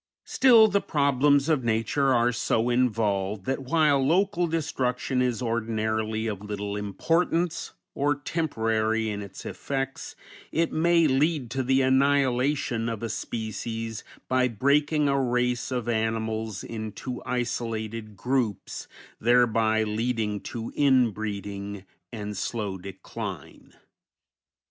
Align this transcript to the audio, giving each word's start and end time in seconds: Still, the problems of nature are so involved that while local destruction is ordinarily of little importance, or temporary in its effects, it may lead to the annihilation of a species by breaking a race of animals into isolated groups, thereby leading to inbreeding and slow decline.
Still, 0.25 0.67
the 0.67 0.81
problems 0.81 1.47
of 1.47 1.63
nature 1.63 2.11
are 2.11 2.31
so 2.31 2.71
involved 2.71 3.45
that 3.45 3.61
while 3.61 4.03
local 4.03 4.47
destruction 4.47 5.21
is 5.21 5.43
ordinarily 5.43 6.25
of 6.25 6.41
little 6.41 6.75
importance, 6.75 7.73
or 7.93 8.15
temporary 8.15 9.09
in 9.11 9.21
its 9.21 9.45
effects, 9.45 10.15
it 10.51 10.71
may 10.73 11.05
lead 11.05 11.51
to 11.51 11.61
the 11.61 11.83
annihilation 11.83 12.89
of 12.89 13.03
a 13.03 13.09
species 13.09 14.03
by 14.27 14.47
breaking 14.47 15.07
a 15.07 15.21
race 15.21 15.69
of 15.69 15.87
animals 15.87 16.63
into 16.63 17.21
isolated 17.23 18.17
groups, 18.17 18.87
thereby 19.19 19.83
leading 19.83 20.39
to 20.39 20.73
inbreeding 20.75 21.85
and 22.11 22.35
slow 22.37 22.75
decline. 22.79 23.73